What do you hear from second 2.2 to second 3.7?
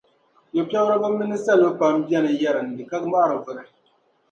n-yɛrindi ka mɔhiri vuri.